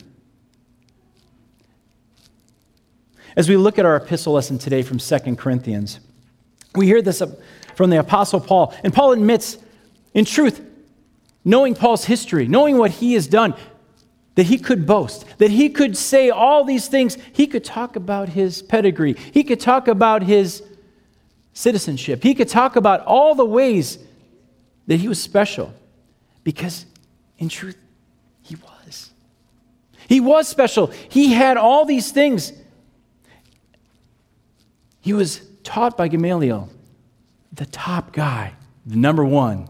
As 3.36 3.50
we 3.50 3.58
look 3.58 3.77
at 3.77 3.86
our 3.86 3.98
epistle 3.98 4.32
lesson 4.32 4.58
today 4.58 4.84
from 4.84 5.00
2 5.00 5.36
Corinthians, 5.36 6.00
we 6.74 6.86
hear 6.86 7.01
this 7.01 7.22
uh, 7.22 7.36
from 7.75 7.89
the 7.89 8.00
Apostle 8.00 8.39
Paul. 8.39 8.74
And 8.86 8.93
Paul 8.93 9.12
admits, 9.12 9.58
in 10.13 10.24
truth, 10.24 10.62
knowing 11.43 11.75
Paul's 11.75 12.05
history, 12.05 12.48
knowing 12.48 12.77
what 12.77 12.91
he 12.91 13.15
has 13.15 13.27
done, 13.27 13.53
that 14.36 14.43
he 14.43 14.58
could 14.58 14.86
boast, 14.86 15.25
that 15.39 15.51
he 15.51 15.67
could 15.70 15.98
say 15.98 16.29
all 16.29 16.63
these 16.63 16.88
things. 16.88 17.17
He 17.34 17.48
could 17.48 17.65
talk 17.65 17.98
about 17.98 18.29
his 18.29 18.62
pedigree, 18.62 19.17
he 19.34 19.43
could 19.43 19.60
talk 19.60 19.89
about 19.89 20.24
his 20.24 20.63
citizenship, 21.51 22.24
he 22.24 22.34
could 22.34 22.48
talk 22.48 22.77
about 22.77 23.01
all 23.01 23.36
the 23.36 23.43
ways 23.43 24.00
that 24.88 25.01
he 25.01 25.10
was 25.10 25.22
special. 25.22 25.74
Because, 26.46 26.86
in 27.38 27.50
truth. 27.50 27.75
He 30.13 30.20
was 30.20 30.48
special. 30.48 30.91
He 31.10 31.34
had 31.34 31.58
all 31.58 31.86
these 31.86 32.12
things. 32.12 32.53
He 35.01 35.12
was 35.12 35.41
taught 35.63 35.98
by 35.98 36.08
Gamaliel, 36.08 36.70
the 37.51 37.65
top 37.65 38.13
guy, 38.13 38.53
the 38.86 38.96
number 38.96 39.25
one. 39.25 39.67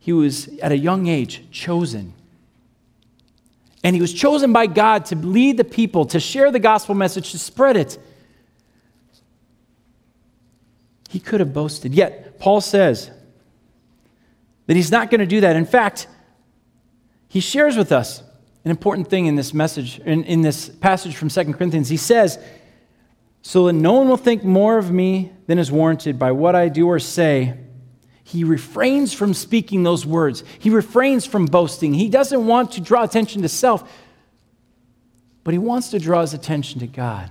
He 0.00 0.12
was 0.12 0.48
at 0.58 0.72
a 0.72 0.76
young 0.76 1.06
age 1.06 1.48
chosen. 1.52 2.12
And 3.84 3.94
he 3.94 4.02
was 4.02 4.12
chosen 4.12 4.52
by 4.52 4.66
God 4.66 5.04
to 5.06 5.14
lead 5.14 5.56
the 5.56 5.62
people, 5.62 6.06
to 6.06 6.18
share 6.18 6.50
the 6.50 6.58
gospel 6.58 6.96
message, 6.96 7.30
to 7.30 7.38
spread 7.38 7.76
it. 7.76 8.00
He 11.08 11.20
could 11.20 11.38
have 11.38 11.54
boasted. 11.54 11.94
Yet, 11.94 12.40
Paul 12.40 12.62
says 12.62 13.12
that 14.66 14.74
he's 14.74 14.90
not 14.90 15.08
going 15.08 15.20
to 15.20 15.24
do 15.26 15.42
that. 15.42 15.54
In 15.54 15.66
fact, 15.66 16.08
he 17.30 17.38
shares 17.38 17.76
with 17.76 17.92
us 17.92 18.24
an 18.64 18.72
important 18.72 19.08
thing 19.08 19.26
in 19.26 19.36
this 19.36 19.54
message, 19.54 20.00
in, 20.00 20.24
in 20.24 20.42
this 20.42 20.68
passage 20.68 21.14
from 21.14 21.28
2 21.28 21.54
Corinthians. 21.54 21.88
He 21.88 21.96
says, 21.96 22.38
so 23.42 23.66
that 23.66 23.72
no 23.72 23.92
one 23.92 24.08
will 24.08 24.16
think 24.16 24.42
more 24.42 24.78
of 24.78 24.90
me 24.90 25.30
than 25.46 25.58
is 25.60 25.70
warranted 25.70 26.18
by 26.18 26.32
what 26.32 26.56
I 26.56 26.68
do 26.68 26.88
or 26.88 26.98
say. 26.98 27.56
He 28.24 28.42
refrains 28.42 29.14
from 29.14 29.32
speaking 29.32 29.84
those 29.84 30.04
words. 30.04 30.42
He 30.58 30.70
refrains 30.70 31.24
from 31.24 31.46
boasting. 31.46 31.94
He 31.94 32.08
doesn't 32.08 32.44
want 32.44 32.72
to 32.72 32.80
draw 32.80 33.04
attention 33.04 33.42
to 33.42 33.48
self, 33.48 33.88
but 35.44 35.54
he 35.54 35.58
wants 35.58 35.90
to 35.90 36.00
draw 36.00 36.22
his 36.22 36.34
attention 36.34 36.80
to 36.80 36.88
God. 36.88 37.30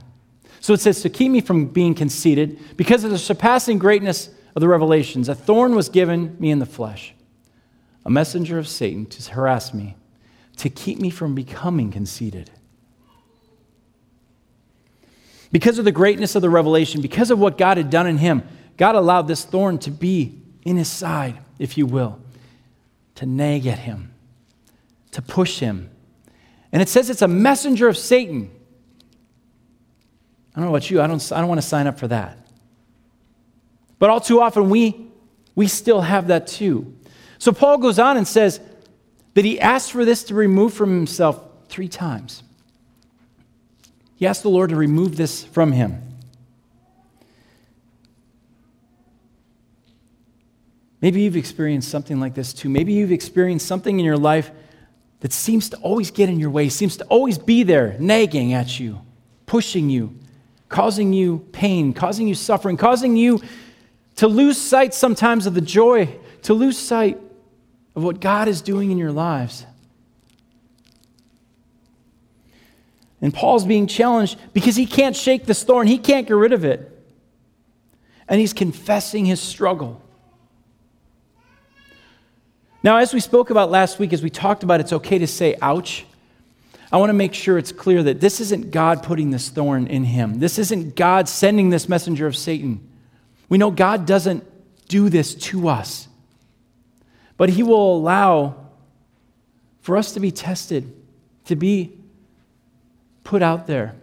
So 0.61 0.71
it 0.71 0.79
says, 0.79 1.01
To 1.01 1.09
keep 1.09 1.29
me 1.29 1.41
from 1.41 1.65
being 1.65 1.93
conceited, 1.93 2.57
because 2.77 3.03
of 3.03 3.11
the 3.11 3.17
surpassing 3.17 3.79
greatness 3.79 4.29
of 4.55 4.61
the 4.61 4.69
revelations, 4.69 5.27
a 5.27 5.35
thorn 5.35 5.75
was 5.75 5.89
given 5.89 6.37
me 6.39 6.51
in 6.51 6.59
the 6.59 6.65
flesh, 6.65 7.13
a 8.09 8.11
messenger 8.11 8.57
of 8.57 8.67
Satan 8.67 9.05
to 9.05 9.31
harass 9.33 9.71
me, 9.71 9.95
to 10.57 10.67
keep 10.67 10.97
me 10.97 11.11
from 11.11 11.35
becoming 11.35 11.91
conceited. 11.91 12.49
Because 15.51 15.77
of 15.77 15.85
the 15.85 15.91
greatness 15.91 16.33
of 16.33 16.41
the 16.41 16.49
revelation, 16.49 17.01
because 17.01 17.29
of 17.29 17.37
what 17.37 17.55
God 17.55 17.77
had 17.77 17.91
done 17.91 18.07
in 18.07 18.17
him, 18.17 18.41
God 18.77 18.95
allowed 18.95 19.27
this 19.27 19.45
thorn 19.45 19.77
to 19.79 19.91
be 19.91 20.41
in 20.63 20.75
his 20.75 20.87
side, 20.87 21.37
if 21.59 21.77
you 21.77 21.85
will, 21.85 22.19
to 23.13 23.27
nag 23.27 23.67
at 23.67 23.77
him, 23.77 24.11
to 25.11 25.21
push 25.21 25.59
him. 25.59 25.91
And 26.71 26.81
it 26.81 26.89
says 26.89 27.11
it's 27.11 27.21
a 27.21 27.27
messenger 27.27 27.87
of 27.87 27.95
Satan. 27.95 28.49
I 30.55 30.59
don't 30.59 30.65
know 30.65 30.75
about 30.75 30.89
you, 30.89 30.99
I 30.99 31.05
don't, 31.05 31.31
I 31.31 31.41
don't 31.41 31.47
want 31.47 31.61
to 31.61 31.67
sign 31.67 31.85
up 31.85 31.99
for 31.99 32.07
that. 32.07 32.39
But 33.99 34.09
all 34.09 34.19
too 34.19 34.41
often, 34.41 34.71
we, 34.71 35.11
we 35.53 35.67
still 35.67 36.01
have 36.01 36.29
that 36.29 36.47
too. 36.47 36.95
So 37.39 37.53
Paul 37.53 37.77
goes 37.77 37.97
on 37.97 38.17
and 38.17 38.27
says 38.27 38.59
that 39.33 39.45
he 39.45 39.59
asked 39.59 39.93
for 39.93 40.05
this 40.05 40.23
to 40.25 40.35
remove 40.35 40.73
from 40.73 40.93
himself 40.93 41.41
three 41.69 41.87
times. 41.87 42.43
He 44.17 44.27
asked 44.27 44.43
the 44.43 44.49
Lord 44.49 44.71
to 44.71 44.75
remove 44.75 45.15
this 45.15 45.45
from 45.45 45.71
him. 45.71 46.03
Maybe 51.01 51.21
you've 51.21 51.37
experienced 51.37 51.89
something 51.89 52.19
like 52.19 52.35
this 52.35 52.51
too. 52.51 52.67
Maybe 52.67 52.91
you've 52.91 53.13
experienced 53.13 53.65
something 53.65 53.97
in 53.97 54.03
your 54.03 54.17
life 54.17 54.51
that 55.21 55.31
seems 55.31 55.69
to 55.69 55.77
always 55.77 56.11
get 56.11 56.27
in 56.27 56.39
your 56.39 56.49
way, 56.49 56.67
seems 56.67 56.97
to 56.97 57.05
always 57.05 57.37
be 57.37 57.63
there, 57.63 57.95
nagging 57.99 58.51
at 58.51 58.81
you, 58.81 58.99
pushing 59.45 59.89
you, 59.89 60.13
causing 60.67 61.13
you 61.13 61.47
pain, 61.53 61.93
causing 61.93 62.27
you 62.27 62.35
suffering, 62.35 62.75
causing 62.75 63.15
you 63.15 63.41
to 64.17 64.27
lose 64.27 64.59
sight 64.59 64.93
sometimes 64.93 65.45
of 65.45 65.53
the 65.53 65.61
joy, 65.61 66.13
to 66.41 66.53
lose 66.53 66.77
sight 66.77 67.17
of 67.99 68.03
what 68.05 68.21
God 68.21 68.47
is 68.47 68.61
doing 68.61 68.91
in 68.91 68.97
your 68.97 69.11
lives. 69.11 69.65
And 73.21 73.33
Paul's 73.33 73.65
being 73.65 73.87
challenged 73.87 74.39
because 74.53 74.77
he 74.77 74.85
can't 74.85 75.17
shake 75.17 75.45
this 75.45 75.63
thorn, 75.63 75.85
he 75.85 75.97
can't 75.97 76.25
get 76.25 76.33
rid 76.33 76.53
of 76.53 76.63
it. 76.63 76.95
And 78.29 78.39
he's 78.39 78.53
confessing 78.53 79.25
his 79.25 79.41
struggle. 79.41 80.01
Now, 82.83 82.95
as 82.99 83.13
we 83.13 83.19
spoke 83.19 83.49
about 83.49 83.69
last 83.69 83.99
week, 83.99 84.13
as 84.13 84.23
we 84.23 84.29
talked 84.29 84.63
about 84.63 84.79
it's 84.79 84.93
okay 84.93 85.17
to 85.17 85.27
say 85.27 85.57
ouch, 85.61 86.05
I 86.89 86.95
want 86.95 87.09
to 87.09 87.13
make 87.13 87.33
sure 87.33 87.57
it's 87.57 87.73
clear 87.73 88.01
that 88.03 88.21
this 88.21 88.39
isn't 88.39 88.71
God 88.71 89.03
putting 89.03 89.31
this 89.31 89.49
thorn 89.49 89.87
in 89.87 90.05
him. 90.05 90.39
This 90.39 90.57
isn't 90.57 90.95
God 90.95 91.27
sending 91.27 91.69
this 91.69 91.89
messenger 91.89 92.27
of 92.27 92.37
Satan. 92.37 92.79
We 93.49 93.57
know 93.57 93.71
God 93.71 94.05
doesn't 94.05 94.45
do 94.87 95.09
this 95.09 95.35
to 95.35 95.67
us, 95.67 96.07
but 97.39 97.47
he 97.47 97.63
will 97.63 97.95
allow 97.95 98.53
for 99.79 99.95
us 99.95 100.11
to 100.11 100.19
be 100.19 100.29
tested, 100.29 100.93
to 101.45 101.55
be 101.55 101.97
put 103.23 103.41
out 103.41 103.65
there 103.65 103.95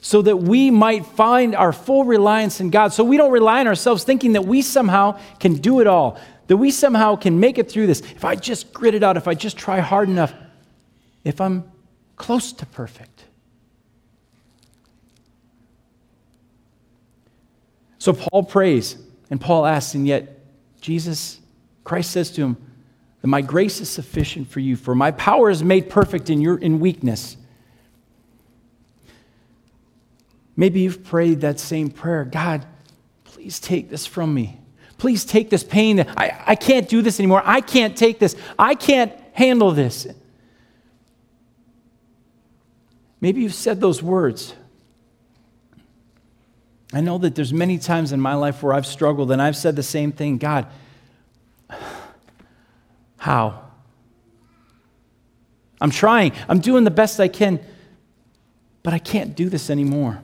so 0.00 0.20
that 0.20 0.36
we 0.36 0.68
might 0.68 1.06
find 1.06 1.54
our 1.54 1.72
full 1.72 2.04
reliance 2.04 2.60
in 2.60 2.70
God. 2.70 2.92
So 2.92 3.04
we 3.04 3.16
don't 3.16 3.30
rely 3.30 3.60
on 3.60 3.68
ourselves 3.68 4.02
thinking 4.02 4.32
that 4.32 4.44
we 4.44 4.62
somehow 4.62 5.20
can 5.38 5.54
do 5.54 5.78
it 5.78 5.86
all, 5.86 6.18
that 6.48 6.56
we 6.56 6.72
somehow 6.72 7.14
can 7.14 7.38
make 7.38 7.56
it 7.56 7.70
through 7.70 7.86
this. 7.86 8.00
If 8.00 8.24
I 8.24 8.34
just 8.34 8.72
grit 8.72 8.96
it 8.96 9.04
out, 9.04 9.16
if 9.16 9.28
I 9.28 9.34
just 9.34 9.56
try 9.56 9.78
hard 9.78 10.08
enough, 10.08 10.34
if 11.22 11.40
I'm 11.40 11.70
close 12.16 12.52
to 12.54 12.66
perfect. 12.66 13.26
So 17.98 18.12
Paul 18.12 18.42
prays, 18.42 18.96
and 19.30 19.40
Paul 19.40 19.66
asks, 19.66 19.94
and 19.94 20.04
yet 20.04 20.40
Jesus, 20.80 21.38
Christ 21.84 22.10
says 22.10 22.30
to 22.32 22.42
him, 22.42 22.56
that 23.20 23.28
my 23.28 23.42
grace 23.42 23.80
is 23.80 23.90
sufficient 23.90 24.48
for 24.48 24.60
you, 24.60 24.76
for 24.76 24.94
my 24.94 25.10
power 25.10 25.50
is 25.50 25.62
made 25.62 25.90
perfect 25.90 26.30
in 26.30 26.40
your 26.40 26.56
in 26.56 26.80
weakness. 26.80 27.36
Maybe 30.56 30.80
you've 30.80 31.04
prayed 31.04 31.42
that 31.42 31.60
same 31.60 31.90
prayer 31.90 32.24
God, 32.24 32.66
please 33.24 33.60
take 33.60 33.90
this 33.90 34.06
from 34.06 34.32
me. 34.32 34.58
Please 34.98 35.24
take 35.24 35.48
this 35.48 35.64
pain. 35.64 36.00
I, 36.00 36.42
I 36.46 36.54
can't 36.54 36.86
do 36.86 37.00
this 37.00 37.18
anymore. 37.18 37.42
I 37.44 37.62
can't 37.62 37.96
take 37.96 38.18
this. 38.18 38.36
I 38.58 38.74
can't 38.74 39.12
handle 39.32 39.72
this. 39.72 40.06
Maybe 43.18 43.40
you've 43.40 43.54
said 43.54 43.80
those 43.80 44.02
words. 44.02 44.54
I 46.92 47.00
know 47.00 47.16
that 47.18 47.34
there's 47.34 47.52
many 47.52 47.78
times 47.78 48.12
in 48.12 48.20
my 48.20 48.34
life 48.34 48.62
where 48.62 48.74
I've 48.74 48.86
struggled 48.86 49.30
and 49.30 49.40
I've 49.40 49.56
said 49.56 49.76
the 49.76 49.82
same 49.82 50.12
thing 50.12 50.36
God, 50.36 50.66
how? 53.20 53.62
I'm 55.78 55.90
trying, 55.90 56.32
I'm 56.48 56.58
doing 56.58 56.84
the 56.84 56.90
best 56.90 57.20
I 57.20 57.28
can, 57.28 57.60
but 58.82 58.94
I 58.94 58.98
can't 58.98 59.36
do 59.36 59.50
this 59.50 59.68
anymore. 59.68 60.22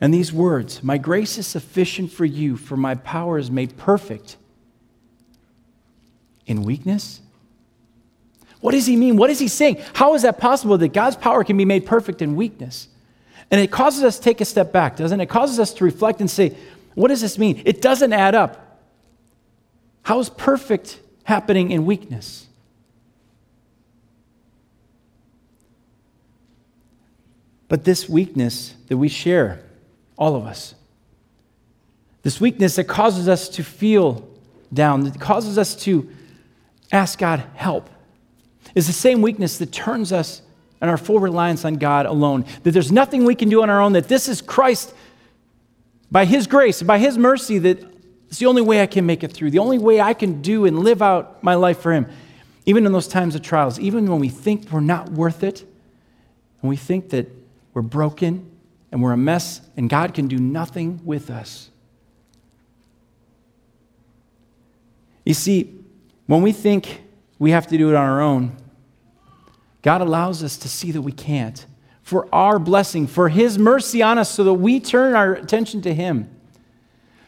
And 0.00 0.14
these 0.14 0.32
words, 0.32 0.82
My 0.82 0.96
grace 0.96 1.36
is 1.36 1.46
sufficient 1.46 2.10
for 2.10 2.24
you, 2.24 2.56
for 2.56 2.74
my 2.74 2.94
power 2.94 3.36
is 3.36 3.50
made 3.50 3.76
perfect 3.76 4.38
in 6.46 6.62
weakness. 6.62 7.20
What 8.60 8.72
does 8.72 8.86
he 8.86 8.96
mean? 8.96 9.18
What 9.18 9.28
is 9.28 9.38
he 9.38 9.48
saying? 9.48 9.76
How 9.92 10.14
is 10.14 10.22
that 10.22 10.38
possible 10.38 10.78
that 10.78 10.94
God's 10.94 11.16
power 11.16 11.44
can 11.44 11.58
be 11.58 11.66
made 11.66 11.84
perfect 11.84 12.22
in 12.22 12.34
weakness? 12.34 12.88
And 13.50 13.60
it 13.60 13.70
causes 13.70 14.02
us 14.02 14.16
to 14.16 14.22
take 14.24 14.40
a 14.40 14.46
step 14.46 14.72
back, 14.72 14.96
doesn't 14.96 15.20
it? 15.20 15.24
It 15.24 15.28
causes 15.28 15.60
us 15.60 15.74
to 15.74 15.84
reflect 15.84 16.20
and 16.20 16.30
say, 16.30 16.56
what 16.94 17.08
does 17.08 17.20
this 17.20 17.38
mean? 17.38 17.62
It 17.66 17.82
doesn't 17.82 18.14
add 18.14 18.34
up. 18.34 18.67
How 20.08 20.18
is 20.20 20.30
perfect 20.30 21.00
happening 21.24 21.70
in 21.70 21.84
weakness? 21.84 22.46
But 27.68 27.84
this 27.84 28.08
weakness 28.08 28.74
that 28.86 28.96
we 28.96 29.08
share 29.08 29.62
all 30.16 30.34
of 30.34 30.46
us. 30.46 30.74
This 32.22 32.40
weakness 32.40 32.76
that 32.76 32.84
causes 32.84 33.28
us 33.28 33.50
to 33.50 33.62
feel 33.62 34.26
down, 34.72 35.02
that 35.04 35.20
causes 35.20 35.58
us 35.58 35.76
to 35.82 36.08
ask 36.90 37.18
God 37.18 37.44
help, 37.54 37.90
is 38.74 38.86
the 38.86 38.94
same 38.94 39.20
weakness 39.20 39.58
that 39.58 39.72
turns 39.72 40.10
us 40.10 40.40
and 40.80 40.88
our 40.88 40.96
full 40.96 41.20
reliance 41.20 41.66
on 41.66 41.74
God 41.74 42.06
alone. 42.06 42.46
That 42.62 42.70
there's 42.70 42.90
nothing 42.90 43.26
we 43.26 43.34
can 43.34 43.50
do 43.50 43.62
on 43.62 43.68
our 43.68 43.82
own, 43.82 43.92
that 43.92 44.08
this 44.08 44.26
is 44.26 44.40
Christ 44.40 44.94
by 46.10 46.24
His 46.24 46.46
grace, 46.46 46.82
by 46.82 46.96
His 46.96 47.18
mercy, 47.18 47.58
that 47.58 47.97
it's 48.28 48.38
the 48.38 48.46
only 48.46 48.62
way 48.62 48.82
I 48.82 48.86
can 48.86 49.06
make 49.06 49.24
it 49.24 49.32
through, 49.32 49.50
the 49.50 49.58
only 49.58 49.78
way 49.78 50.00
I 50.00 50.12
can 50.12 50.42
do 50.42 50.66
and 50.66 50.80
live 50.80 51.00
out 51.00 51.42
my 51.42 51.54
life 51.54 51.80
for 51.80 51.92
Him. 51.92 52.06
Even 52.66 52.84
in 52.84 52.92
those 52.92 53.08
times 53.08 53.34
of 53.34 53.42
trials, 53.42 53.80
even 53.80 54.10
when 54.10 54.20
we 54.20 54.28
think 54.28 54.70
we're 54.70 54.80
not 54.80 55.10
worth 55.10 55.42
it, 55.42 55.64
and 56.60 56.68
we 56.68 56.76
think 56.76 57.10
that 57.10 57.28
we're 57.72 57.82
broken 57.82 58.50
and 58.92 59.02
we're 59.02 59.12
a 59.12 59.16
mess, 59.16 59.62
and 59.76 59.88
God 59.88 60.12
can 60.14 60.28
do 60.28 60.38
nothing 60.38 61.00
with 61.04 61.30
us. 61.30 61.70
You 65.24 65.34
see, 65.34 65.74
when 66.26 66.42
we 66.42 66.52
think 66.52 67.02
we 67.38 67.50
have 67.50 67.66
to 67.68 67.78
do 67.78 67.90
it 67.90 67.94
on 67.94 68.06
our 68.06 68.20
own, 68.20 68.56
God 69.82 70.00
allows 70.00 70.42
us 70.42 70.56
to 70.58 70.68
see 70.68 70.90
that 70.92 71.02
we 71.02 71.12
can't. 71.12 71.64
For 72.02 72.28
our 72.34 72.58
blessing, 72.58 73.06
for 73.06 73.28
His 73.28 73.58
mercy 73.58 74.02
on 74.02 74.18
us, 74.18 74.30
so 74.30 74.44
that 74.44 74.54
we 74.54 74.80
turn 74.80 75.14
our 75.14 75.34
attention 75.34 75.82
to 75.82 75.94
Him, 75.94 76.30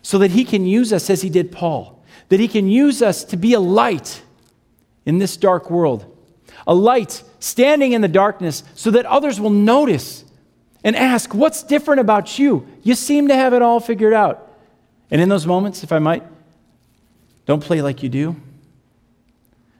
so 0.03 0.19
that 0.19 0.31
He 0.31 0.45
can 0.45 0.65
use 0.65 0.93
us 0.93 1.11
as 1.11 1.23
He 1.23 1.31
did 1.31 1.53
Paul, 1.53 2.03
that 2.29 2.41
He 2.41 2.49
can 2.49 2.69
use 2.69 3.03
us 3.03 3.25
to 3.25 3.37
be 3.37 3.55
a 3.55 3.61
light 3.61 4.23
in 5.07 5.19
this 5.19 5.37
dark 5.37 5.71
world, 5.71 6.05
a 6.67 6.75
light 6.75 7.23
standing 7.39 7.93
in 7.93 8.01
the 8.01 8.09
darkness, 8.09 8.63
so 8.75 8.91
that 8.91 9.07
others 9.07 9.41
will 9.41 9.51
notice 9.51 10.25
and 10.85 10.97
ask, 10.97 11.35
What's 11.35 11.63
different 11.63 12.01
about 12.01 12.39
you? 12.39 12.67
You 12.83 12.95
seem 12.95 13.29
to 13.29 13.35
have 13.35 13.53
it 13.55 13.63
all 13.63 13.81
figured 13.81 14.13
out. 14.13 14.47
And 15.11 15.21
in 15.21 15.29
those 15.29 15.47
moments, 15.47 15.83
if 15.83 15.93
I 15.93 15.99
might, 15.99 16.23
don't 17.47 17.63
play 17.63 17.83
like 17.83 18.03
you 18.03 18.09
do. 18.09 18.37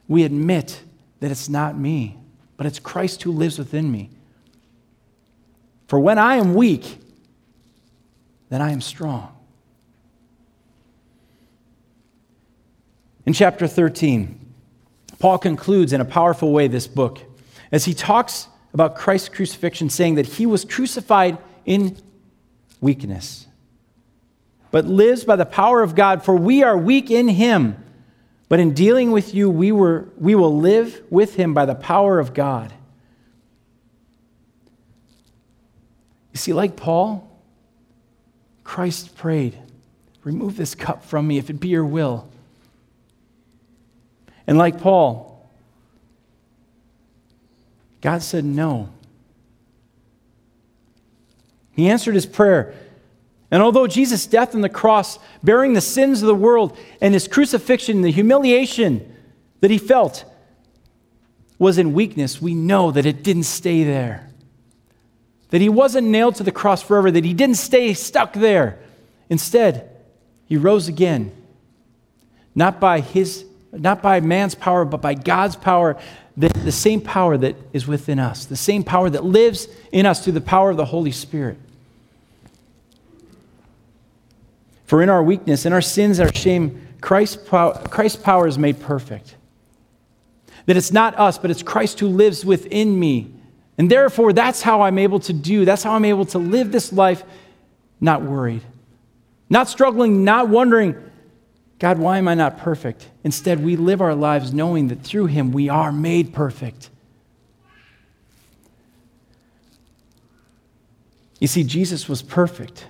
We 0.07 0.23
admit 0.23 0.81
that 1.21 1.31
it's 1.31 1.47
not 1.47 1.77
me, 1.77 2.17
but 2.57 2.65
it's 2.65 2.79
Christ 2.79 3.23
who 3.23 3.31
lives 3.31 3.57
within 3.57 3.89
me. 3.89 4.09
For 5.87 5.99
when 5.99 6.17
I 6.17 6.35
am 6.35 6.53
weak, 6.53 6.99
then 8.49 8.61
I 8.61 8.71
am 8.71 8.81
strong. 8.81 9.33
In 13.25 13.33
chapter 13.33 13.67
13, 13.67 14.39
Paul 15.19 15.37
concludes 15.37 15.93
in 15.93 16.01
a 16.01 16.05
powerful 16.05 16.51
way 16.51 16.67
this 16.67 16.87
book 16.87 17.19
as 17.71 17.85
he 17.85 17.93
talks 17.93 18.47
about 18.73 18.95
Christ's 18.95 19.29
crucifixion, 19.29 19.89
saying 19.89 20.15
that 20.15 20.25
he 20.25 20.45
was 20.45 20.65
crucified 20.65 21.37
in 21.65 21.97
weakness, 22.79 23.47
but 24.71 24.85
lives 24.85 25.23
by 25.23 25.35
the 25.35 25.45
power 25.45 25.83
of 25.83 25.93
God, 25.93 26.23
for 26.23 26.35
we 26.35 26.63
are 26.63 26.77
weak 26.77 27.11
in 27.11 27.27
him. 27.27 27.77
But 28.49 28.59
in 28.59 28.73
dealing 28.73 29.11
with 29.11 29.33
you, 29.33 29.49
we, 29.49 29.71
were, 29.71 30.09
we 30.17 30.35
will 30.35 30.57
live 30.57 31.01
with 31.09 31.35
him 31.35 31.53
by 31.53 31.65
the 31.65 31.75
power 31.75 32.19
of 32.19 32.33
God. 32.33 32.73
You 36.33 36.37
see, 36.37 36.53
like 36.53 36.75
Paul, 36.75 37.29
Christ 38.63 39.15
prayed, 39.15 39.57
Remove 40.23 40.55
this 40.55 40.75
cup 40.75 41.03
from 41.03 41.27
me 41.27 41.37
if 41.37 41.49
it 41.49 41.59
be 41.59 41.69
your 41.69 41.85
will. 41.85 42.30
And 44.51 44.57
like 44.57 44.81
Paul, 44.81 45.49
God 48.01 48.21
said 48.21 48.43
no. 48.43 48.89
He 51.71 51.89
answered 51.89 52.15
his 52.15 52.25
prayer. 52.25 52.73
And 53.49 53.63
although 53.63 53.87
Jesus' 53.87 54.25
death 54.25 54.53
on 54.53 54.59
the 54.59 54.67
cross, 54.67 55.19
bearing 55.41 55.71
the 55.71 55.79
sins 55.79 56.21
of 56.21 56.27
the 56.27 56.35
world, 56.35 56.77
and 56.99 57.13
his 57.13 57.29
crucifixion, 57.29 58.01
the 58.01 58.11
humiliation 58.11 59.15
that 59.61 59.71
he 59.71 59.77
felt, 59.77 60.25
was 61.57 61.77
in 61.77 61.93
weakness, 61.93 62.41
we 62.41 62.53
know 62.53 62.91
that 62.91 63.05
it 63.05 63.23
didn't 63.23 63.43
stay 63.43 63.85
there. 63.85 64.29
That 65.51 65.61
he 65.61 65.69
wasn't 65.69 66.09
nailed 66.09 66.35
to 66.35 66.43
the 66.43 66.51
cross 66.51 66.81
forever, 66.81 67.09
that 67.09 67.23
he 67.23 67.33
didn't 67.33 67.55
stay 67.55 67.93
stuck 67.93 68.33
there. 68.33 68.79
Instead, 69.29 69.89
he 70.45 70.57
rose 70.57 70.89
again, 70.89 71.31
not 72.53 72.81
by 72.81 72.99
his 72.99 73.45
not 73.71 74.01
by 74.01 74.19
man's 74.19 74.55
power, 74.55 74.85
but 74.85 75.01
by 75.01 75.13
God's 75.13 75.55
power, 75.55 75.97
the, 76.35 76.49
the 76.49 76.71
same 76.71 77.01
power 77.01 77.37
that 77.37 77.55
is 77.73 77.87
within 77.87 78.19
us, 78.19 78.45
the 78.45 78.55
same 78.55 78.83
power 78.83 79.09
that 79.09 79.23
lives 79.23 79.67
in 79.91 80.05
us 80.05 80.23
through 80.23 80.33
the 80.33 80.41
power 80.41 80.69
of 80.69 80.77
the 80.77 80.85
Holy 80.85 81.11
Spirit. 81.11 81.57
For 84.85 85.01
in 85.01 85.09
our 85.09 85.23
weakness, 85.23 85.65
in 85.65 85.71
our 85.71 85.81
sins, 85.81 86.19
our 86.19 86.33
shame, 86.33 86.85
Christ's 86.99 87.37
power, 87.49 87.73
Christ's 87.89 88.21
power 88.21 88.47
is 88.47 88.57
made 88.57 88.79
perfect. 88.79 89.35
That 90.65 90.77
it's 90.77 90.91
not 90.91 91.17
us, 91.17 91.37
but 91.37 91.49
it's 91.49 91.63
Christ 91.63 91.99
who 91.99 92.07
lives 92.07 92.45
within 92.45 92.99
me. 92.99 93.33
And 93.77 93.89
therefore, 93.89 94.33
that's 94.33 94.61
how 94.61 94.81
I'm 94.81 94.99
able 94.99 95.19
to 95.21 95.33
do, 95.33 95.65
that's 95.65 95.83
how 95.83 95.93
I'm 95.93 96.05
able 96.05 96.25
to 96.25 96.37
live 96.37 96.71
this 96.71 96.91
life 96.91 97.23
not 98.01 98.21
worried, 98.21 98.61
not 99.49 99.69
struggling, 99.69 100.23
not 100.23 100.49
wondering 100.49 101.10
God, 101.81 101.97
why 101.97 102.19
am 102.19 102.27
I 102.27 102.35
not 102.35 102.59
perfect? 102.59 103.09
Instead, 103.23 103.63
we 103.63 103.75
live 103.75 104.01
our 104.01 104.13
lives 104.13 104.53
knowing 104.53 104.89
that 104.89 105.01
through 105.01 105.25
Him 105.25 105.51
we 105.51 105.67
are 105.67 105.91
made 105.91 106.31
perfect. 106.31 106.91
You 111.39 111.47
see, 111.47 111.63
Jesus 111.63 112.07
was 112.07 112.21
perfect. 112.21 112.85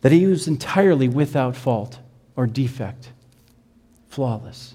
that 0.00 0.10
he 0.10 0.26
was 0.26 0.48
entirely 0.48 1.08
without 1.08 1.54
fault 1.54 2.00
or 2.34 2.48
defect, 2.48 3.10
flawless. 4.08 4.74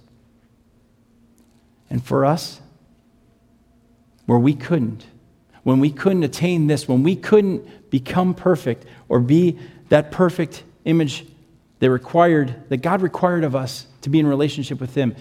And 1.89 2.03
for 2.03 2.23
us, 2.23 2.61
where 4.27 4.39
we 4.39 4.53
couldn't, 4.53 5.05
when 5.63 5.79
we 5.79 5.91
couldn't 5.91 6.23
attain 6.23 6.67
this, 6.67 6.87
when 6.87 7.03
we 7.03 7.17
couldn't 7.17 7.89
become 7.89 8.33
perfect 8.33 8.85
or 9.09 9.19
be 9.19 9.59
that 9.89 10.11
perfect 10.11 10.63
image 10.85 11.25
that 11.83 11.91
required, 11.91 12.55
that 12.69 12.77
God 12.77 13.01
required 13.01 13.43
of 13.43 13.57
us 13.57 13.87
to 14.03 14.09
be 14.09 14.17
in 14.17 14.25
relationship 14.25 14.79
with 14.79 14.95
Him, 14.95 15.17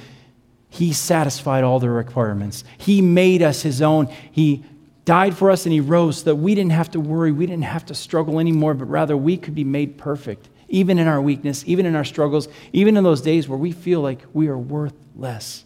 He 0.68 0.92
satisfied 0.92 1.64
all 1.64 1.81
the 1.81 1.90
requirements. 1.90 2.62
He 2.79 3.03
made 3.03 3.42
us 3.42 3.62
His 3.62 3.83
own. 3.83 4.07
He 4.31 4.62
died 5.05 5.37
for 5.37 5.51
us 5.51 5.66
and 5.66 5.72
He 5.72 5.81
rose 5.81 6.18
so 6.18 6.27
that 6.27 6.37
we 6.37 6.55
didn't 6.55 6.70
have 6.70 6.92
to 6.92 7.01
worry, 7.01 7.33
we 7.33 7.46
didn't 7.46 7.64
have 7.64 7.85
to 7.87 7.96
struggle 7.96 8.38
anymore, 8.38 8.75
but 8.75 8.85
rather 8.85 9.16
we 9.16 9.37
could 9.37 9.57
be 9.57 9.64
made 9.64 9.98
perfect, 9.98 10.48
even 10.68 11.01
in 11.01 11.09
our 11.09 11.20
weakness, 11.20 11.64
even 11.66 11.85
in 11.85 11.96
our 11.96 12.05
struggles, 12.05 12.46
even 12.72 12.96
in 12.96 13.03
those 13.03 13.22
days 13.22 13.48
where 13.48 13.59
we 13.59 13.72
feel 13.72 14.01
like 14.01 14.20
we 14.33 14.46
are 14.46 14.57
worth 14.57 14.94
less. 15.16 15.64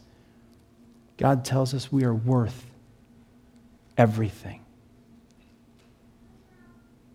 God 1.19 1.45
tells 1.45 1.75
us 1.75 1.93
we 1.93 2.05
are 2.05 2.15
worth 2.15 2.65
everything. 3.99 4.65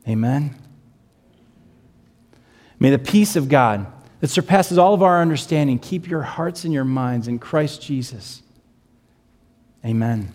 Amen. 0.08 0.54
May 2.82 2.90
the 2.90 2.98
peace 2.98 3.36
of 3.36 3.48
God 3.48 3.86
that 4.22 4.30
surpasses 4.30 4.80
all 4.80 4.96
of 4.96 5.04
our 5.04 5.22
understanding 5.22 5.78
keep 5.78 6.10
your 6.10 6.24
hearts 6.24 6.64
and 6.64 6.74
your 6.74 6.84
minds 6.84 7.28
in 7.28 7.38
Christ 7.38 7.80
Jesus. 7.80 8.42
Amen. 9.86 10.34